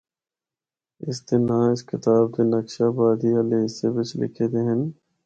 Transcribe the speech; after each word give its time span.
ان 1.07 1.15
دے 1.25 1.35
ناں 1.47 1.65
اس 1.71 1.81
کتاب 1.89 2.23
دے 2.33 2.41
نقشہ 2.51 2.83
آبادی 2.91 3.29
آلے 3.39 3.57
حصے 3.65 3.87
بچ 3.95 4.09
لِکھے 4.19 4.45
دے 4.51 4.61
ہن۔ 4.67 4.81